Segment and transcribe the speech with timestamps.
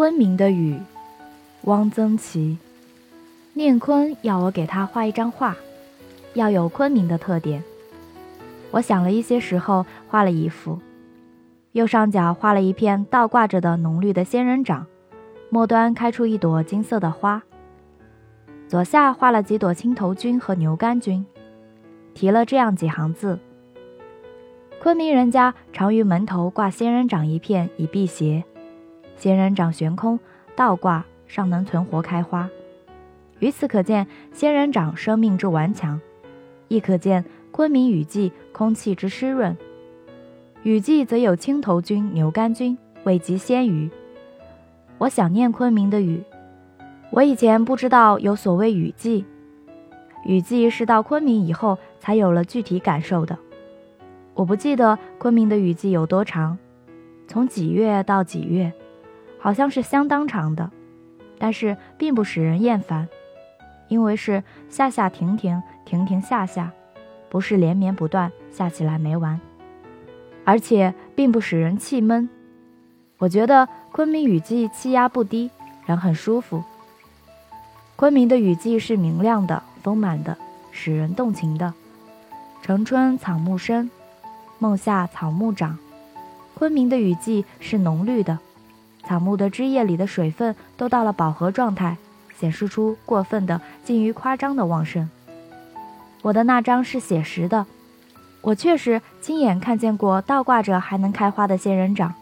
[0.00, 0.80] 昆明的雨，
[1.64, 2.56] 汪曾祺。
[3.52, 5.54] 念坤要我给他画一张画，
[6.32, 7.62] 要有昆明的特点。
[8.70, 10.78] 我想了一些时候，画了一幅。
[11.72, 14.86] 右上角画了一片倒挂着的浓绿的仙人掌，
[15.50, 17.42] 末端开出一朵金色的花。
[18.68, 21.26] 左下画了几朵青头菌和牛肝菌，
[22.14, 23.38] 提了这样几行字：
[24.80, 28.42] 昆明人家常于门头挂仙人掌一片以辟邪。
[29.20, 30.18] 仙人掌悬空
[30.56, 32.48] 倒挂，尚能存活开花。
[33.38, 36.00] 由此可见，仙人掌生命之顽强，
[36.68, 39.54] 亦可见昆明雨季空气之湿润。
[40.62, 43.90] 雨季则有青头菌、牛肝菌，味极鲜鱼。
[44.96, 46.22] 我想念昆明的雨。
[47.10, 49.26] 我以前不知道有所谓雨季，
[50.24, 53.36] 雨季是到昆明以后才有了具体感受的。
[54.32, 56.56] 我不记得昆明的雨季有多长，
[57.28, 58.72] 从几月到几月。
[59.40, 60.70] 好像是相当长的，
[61.38, 63.08] 但是并不使人厌烦，
[63.88, 66.70] 因为是下下停停，停停下下，
[67.28, 69.40] 不是连绵不断下起来没完，
[70.44, 72.28] 而且并不使人气闷。
[73.18, 75.50] 我觉得昆明雨季气压不低，
[75.86, 76.62] 人很舒服。
[77.96, 80.36] 昆明的雨季是明亮的、丰满的，
[80.70, 81.74] 使人动情的。
[82.62, 83.90] 城春草木深，
[84.58, 85.78] 梦夏草木长。
[86.54, 88.38] 昆明的雨季是浓绿的。
[89.10, 91.96] 草木的枝叶里的水分都到了饱和状态，
[92.38, 95.10] 显示出过分的、近于夸张的旺盛。
[96.22, 97.66] 我的那张是写实的，
[98.40, 102.14] 我确实亲眼看见过倒挂着还能开花的仙人掌。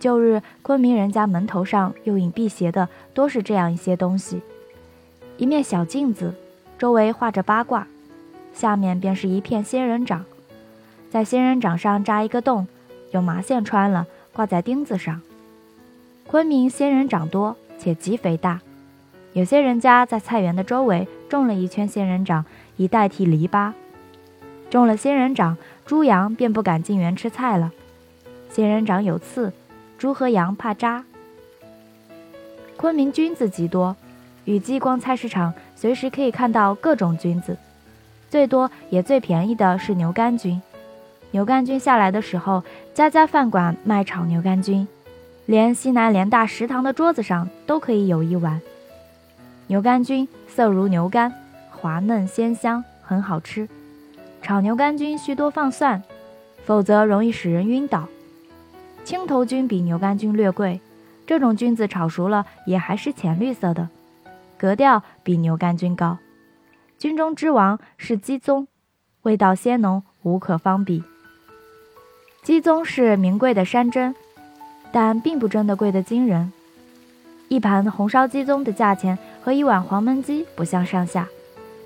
[0.00, 4.40] 旧日昆明人家门头上用引辟邪的，多是这样一些东西：
[5.36, 6.32] 一面小镜子，
[6.78, 7.86] 周围画着八卦，
[8.54, 10.24] 下面便是一片仙人掌，
[11.10, 12.66] 在仙人掌上扎一个洞，
[13.10, 15.20] 用麻线穿了，挂在钉子上。
[16.28, 18.60] 昆明仙人掌多且极肥大，
[19.32, 22.44] 有些人家在菜园的周围种了一圈仙人掌，
[22.76, 23.72] 以代替篱笆。
[24.68, 27.72] 种了仙人掌，猪羊便不敢进园吃菜了。
[28.50, 29.54] 仙人掌有刺，
[29.96, 31.02] 猪和羊怕扎。
[32.76, 33.96] 昆明菌子极多，
[34.44, 37.56] 雨季逛菜市场，随时可以看到各种菌子。
[38.28, 40.60] 最多也最便宜的是牛肝菌。
[41.30, 44.86] 牛肝菌下来的时候，家家饭馆卖炒牛肝菌。
[45.48, 48.60] 连西南联大食堂的桌子上都可以有一碗
[49.68, 51.32] 牛肝菌，色如牛肝，
[51.70, 53.66] 滑嫩鲜香，很好吃。
[54.42, 56.02] 炒牛肝菌需多放蒜，
[56.66, 58.06] 否则容易使人晕倒。
[59.04, 60.82] 青头菌比牛肝菌略贵，
[61.26, 63.88] 这种菌子炒熟了也还是浅绿色的，
[64.58, 66.18] 格调比牛肝菌高。
[66.98, 68.66] 菌中之王是鸡枞，
[69.22, 71.02] 味道鲜浓，无可方比。
[72.42, 74.14] 鸡枞是名贵的山珍。
[74.90, 76.52] 但并不真的贵得惊人，
[77.48, 81.28] 一盘红烧鸡枞的价钱和一碗黄焖鸡不相上下，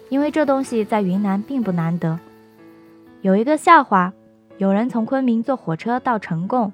[0.09, 2.19] 因为这东西在云南并不难得。
[3.21, 4.13] 有一个笑话，
[4.59, 6.73] 有人从昆明坐火车到成贡，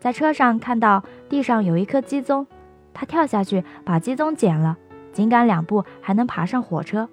[0.00, 2.46] 在车上看到地上有一颗鸡枞，
[2.92, 4.76] 他跳下去把鸡枞捡了，
[5.12, 7.08] 紧赶两步还能爬上火车。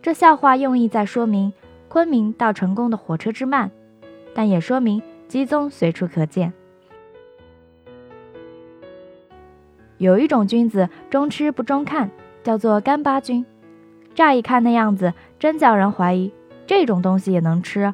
[0.00, 1.52] 这笑话用意在说明
[1.88, 3.70] 昆明到成贡的火车之慢，
[4.34, 6.52] 但也说明鸡枞随处可见。
[9.98, 12.10] 有一种菌子中吃不中看，
[12.42, 13.44] 叫做干巴菌。
[14.14, 16.32] 乍一看那样子，真叫人怀疑
[16.66, 17.92] 这种东西也能吃。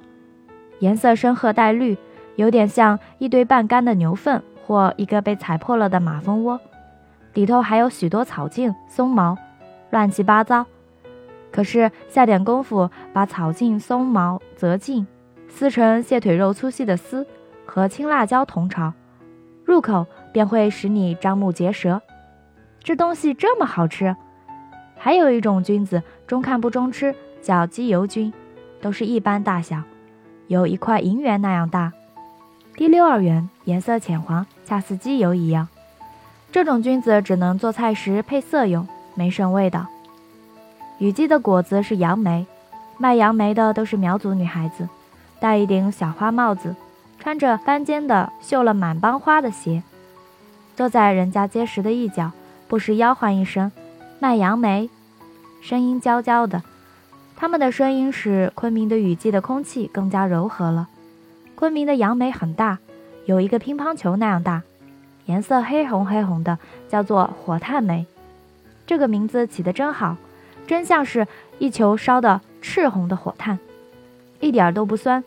[0.79, 1.97] 颜色深褐带绿，
[2.37, 6.61] 有点像一堆半干的牛粪或一个被踩破了的马蜂窝，
[7.33, 9.37] 里头还有许多草茎、松毛，
[9.91, 10.67] 乱七八糟。
[11.51, 15.07] 可是下点功夫，把草茎、松毛择净，
[15.49, 17.27] 撕成蟹腿肉粗细的丝，
[17.65, 18.93] 和青辣椒同炒，
[19.65, 20.07] 入口。
[20.35, 22.03] 便会使你张目结舌，
[22.83, 24.17] 这东西这么好吃。
[24.99, 28.33] 还有一种菌子，中看不中吃，叫鸡油菌，
[28.81, 29.81] 都是一般大小，
[30.49, 31.93] 有一块银元那样大，
[32.75, 35.69] 第六二元，颜色浅黄，恰似鸡油一样。
[36.51, 39.87] 这种菌子只能做菜时配色用，没甚味道。
[40.99, 42.45] 雨季的果子是杨梅，
[42.99, 44.89] 卖杨梅的都是苗族女孩子，
[45.39, 46.75] 戴一顶小花帽子，
[47.21, 49.85] 穿着翻尖的绣了满帮花的鞋。
[50.77, 52.33] 坐在人家街石的一角，
[52.67, 53.71] 不时吆喝一声
[54.19, 54.91] “卖杨梅”，
[55.63, 56.63] 声音娇娇的。
[57.37, 60.89] 他们的声音使昆明的雨季的空气更加柔和了。
[61.55, 62.79] 昆明的杨梅很大，
[63.27, 64.63] 有一个乒乓球那样大，
[65.27, 68.07] 颜色黑红黑红的，叫做火炭梅。
[68.87, 70.17] 这个名字起得真好，
[70.67, 71.27] 真像是
[71.59, 73.59] 一球烧的赤红的火炭，
[74.41, 75.23] 一点都不酸。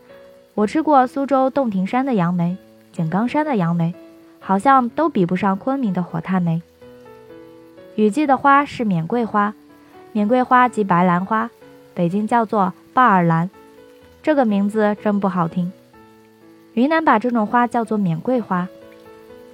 [0.53, 2.57] 我吃过苏州洞庭山的杨梅，
[2.91, 3.93] 井冈山的杨梅。
[4.47, 6.61] 好像都比不上昆明的火炭梅。
[7.95, 9.53] 雨季的花是缅桂花，
[10.13, 11.49] 缅桂花即白兰花，
[11.93, 13.49] 北京叫做巴尔兰，
[14.23, 15.69] 这个名字真不好听。
[16.75, 18.69] 云南把这种花叫做缅桂花，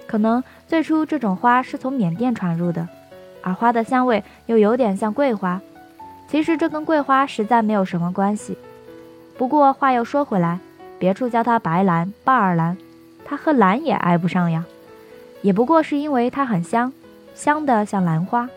[0.06, 2.88] 可能最初这种花是从缅甸传入的，
[3.42, 5.60] 而花的香味又有点像桂花。
[6.28, 8.56] 其实这跟桂花实在没有什么关系。
[9.40, 10.60] 不过话又说回来，
[11.00, 12.78] 别处叫它白兰、巴尔兰，
[13.26, 14.64] 它和兰也挨不上呀，
[15.44, 16.92] 也不过是因为它很香，
[17.36, 18.50] 香的像兰花。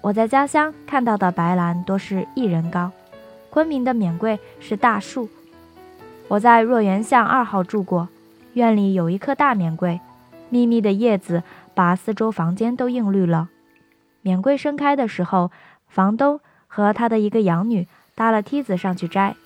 [0.00, 2.90] 我在家乡看到的白兰多是一人高，
[3.50, 5.28] 昆明的缅桂是大树。
[6.28, 8.08] 我在若园巷二号住过，
[8.54, 10.00] 院里有一棵大缅桂，
[10.48, 11.42] 密密的叶子
[11.74, 13.48] 把四周房间都映绿了。
[14.22, 15.52] 缅桂盛开的时候，
[15.88, 19.36] 房东和他的一个养女搭了梯子上去摘，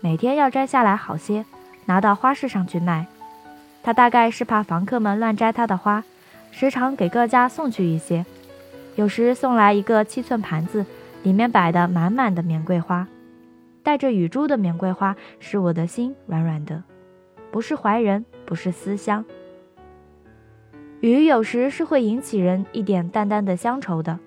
[0.00, 1.44] 每天要摘下来好些，
[1.86, 3.06] 拿到花市上去卖。
[3.88, 6.04] 他大概是怕房客们乱摘他的花，
[6.50, 8.26] 时常给各家送去一些，
[8.96, 10.84] 有时送来一个七寸盘子，
[11.22, 13.08] 里面摆的满满的缅桂花。
[13.82, 16.82] 带着雨珠的缅桂花使我的心软软的，
[17.50, 19.24] 不是怀人，不是思乡。
[21.00, 24.18] 雨有时是会引起人一点淡淡的乡愁的。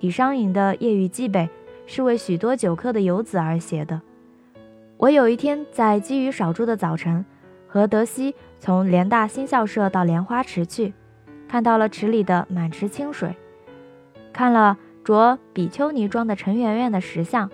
[0.00, 1.42] 李商隐的《夜雨寄北》
[1.86, 4.00] 是为许多久客的游子而写的。
[4.96, 7.24] 我有一天在积雨少诸的早晨，
[7.76, 10.94] 和德熙从联大新校舍到莲花池去，
[11.46, 13.36] 看到了池里的满池清水，
[14.32, 17.50] 看了着比丘尼装的陈圆圆的石像。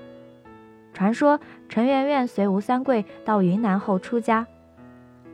[0.95, 4.47] 传说陈圆圆随吴三桂到云南后出家，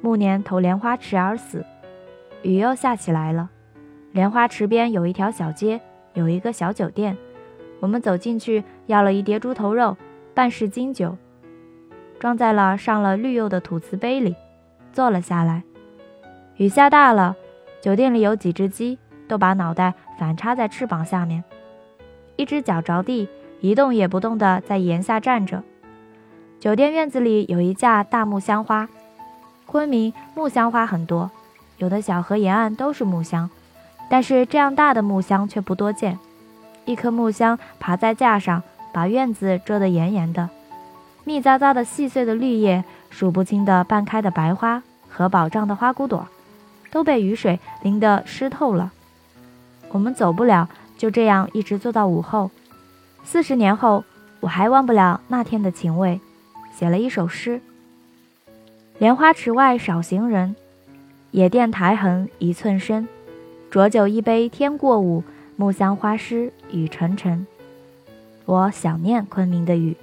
[0.01, 1.67] 暮年投莲花池而死。
[2.41, 3.51] 雨又下起来了，
[4.13, 5.83] 莲花池边有一条小街，
[6.15, 7.15] 有一个小酒店。
[7.81, 9.99] 我们走进去，要了一碟猪头肉，
[10.33, 11.15] 半是金酒，
[12.19, 14.35] 装在了上了绿釉的土瓷杯里，
[14.93, 15.63] 坐了下来。
[16.57, 17.37] 雨下大了，
[17.81, 18.99] 酒店里有几只鸡，
[19.29, 21.45] 都把脑袋反插在翅膀下面，
[22.37, 23.29] 一只脚着地。
[23.61, 25.65] 一动也不动地在檐下站着。
[26.61, 28.89] 酒店院子里有一架大木香花，
[29.67, 31.29] 昆明木香花很多，
[31.79, 33.51] 有的小河沿岸都是木香，
[34.09, 36.21] 但是这样大的木香却不多见。
[36.85, 38.63] 一棵木香爬在架上，
[38.93, 40.49] 把院子遮得严严的，
[41.25, 42.85] 密匝匝的细碎的绿叶，
[43.19, 46.29] 数不清的半开的白花和饱胀的花骨朵，
[46.93, 48.93] 都被雨水淋得湿透了。
[49.91, 52.53] 我们走不了，就这样一直坐到午后。
[53.25, 54.05] 四十年后，
[54.39, 56.21] 我还忘不了那天的情味，
[56.73, 57.61] 写了一首诗：
[58.99, 60.55] 莲花池外少行人，
[61.33, 63.09] 野店苔痕一寸深。
[63.69, 65.25] 浊酒一杯天过午，
[65.57, 67.45] 木香花湿雨沉沉。
[68.45, 69.97] 我想念昆明的雨。